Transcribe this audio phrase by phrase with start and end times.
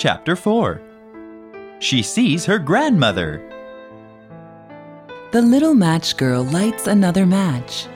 [0.00, 0.80] Chapter 4
[1.78, 3.46] She sees her grandmother.
[5.30, 7.86] The little match girl lights another match.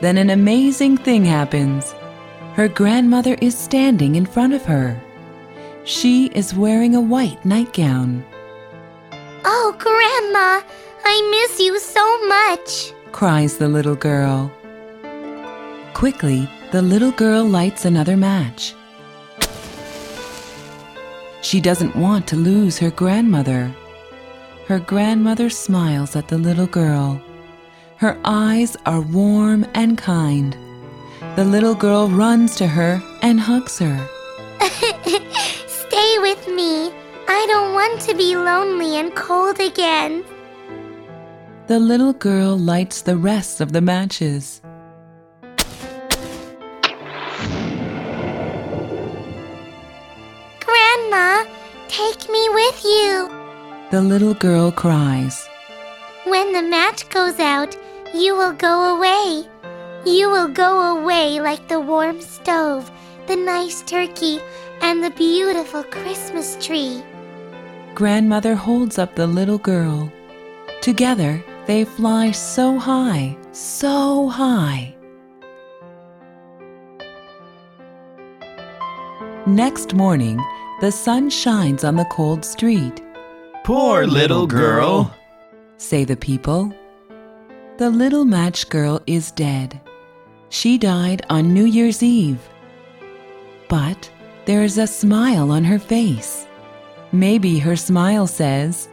[0.00, 1.96] Then an amazing thing happens.
[2.54, 5.02] Her grandmother is standing in front of her.
[5.82, 8.24] She is wearing a white nightgown.
[9.44, 10.62] Oh, Grandma,
[11.04, 12.92] I miss you so much.
[13.10, 14.48] cries the little girl.
[15.92, 18.76] Quickly, the little girl lights another match.
[21.42, 23.74] She doesn't want to lose her grandmother.
[24.68, 27.20] Her grandmother smiles at the little girl.
[27.96, 30.56] Her eyes are warm and kind.
[31.36, 34.08] The little girl runs to her and hugs her.
[35.66, 36.92] Stay with me.
[37.28, 40.24] I don't want to be lonely and cold again.
[41.66, 44.62] The little girl lights the rest of the matches.
[51.12, 51.44] Grandma,
[51.88, 53.28] take me with you.
[53.90, 55.46] The little girl cries.
[56.24, 57.76] When the match goes out,
[58.14, 59.46] you will go away.
[60.06, 62.90] You will go away like the warm stove,
[63.26, 64.40] the nice turkey,
[64.80, 67.02] and the beautiful Christmas tree.
[67.94, 70.10] Grandmother holds up the little girl.
[70.80, 74.94] Together, they fly so high, so high.
[79.46, 80.40] Next morning,
[80.80, 83.02] the sun shines on the cold street,
[83.64, 85.14] Poor little girl.
[85.76, 86.72] say the people.
[87.78, 89.80] The little match girl is dead.
[90.48, 92.40] She died on New Year's Eve.
[93.68, 94.10] But
[94.44, 96.46] there is a smile on her face.
[97.12, 98.88] Maybe her smile says,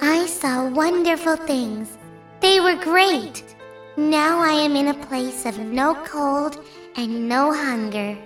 [0.00, 1.96] I saw wonderful things.
[2.40, 3.42] They were great.
[3.96, 6.58] Now I am in a place of no cold
[6.96, 8.16] and no hunger.